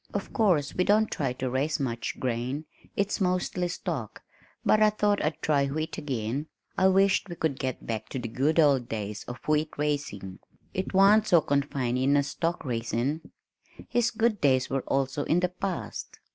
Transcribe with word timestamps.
Of 0.15 0.33
course 0.33 0.73
we 0.73 0.83
don't 0.83 1.11
try 1.11 1.31
to 1.33 1.47
raise 1.47 1.79
much 1.79 2.19
grain 2.19 2.65
it's 2.97 3.21
mostly 3.21 3.67
stock, 3.67 4.23
but 4.65 4.81
I 4.81 4.89
thought 4.89 5.23
I'd 5.23 5.39
try 5.43 5.67
wheat 5.67 5.95
again. 5.99 6.47
I 6.75 6.87
wisht 6.87 7.29
we 7.29 7.35
could 7.35 7.59
get 7.59 7.85
back 7.85 8.09
to 8.09 8.17
the 8.17 8.27
good 8.27 8.59
old 8.59 8.89
days 8.89 9.23
of 9.25 9.37
wheat 9.47 9.69
raising 9.77 10.39
it 10.73 10.87
w'ant 10.87 11.27
so 11.27 11.39
confining 11.39 12.17
as 12.17 12.29
stock 12.29 12.65
raisin'." 12.65 13.29
His 13.89 14.09
good 14.09 14.41
days 14.41 14.71
were 14.71 14.81
also 14.87 15.23
in 15.25 15.39
the 15.39 15.49
past! 15.49 16.19